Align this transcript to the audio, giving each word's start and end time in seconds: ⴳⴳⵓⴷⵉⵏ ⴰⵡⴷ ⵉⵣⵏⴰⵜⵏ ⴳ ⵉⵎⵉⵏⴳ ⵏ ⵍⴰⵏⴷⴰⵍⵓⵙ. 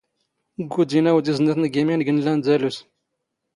ⴳⴳⵓⴷⵉⵏ 0.63 1.05
ⴰⵡⴷ 1.15 1.27
ⵉⵣⵏⴰⵜⵏ 1.31 1.63
ⴳ 1.71 1.75
ⵉⵎⵉⵏⴳ 1.79 1.99
ⵏ 2.15 2.17
ⵍⴰⵏⴷⴰⵍⵓⵙ. 2.35 2.77